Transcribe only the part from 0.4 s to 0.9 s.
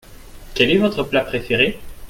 Quel est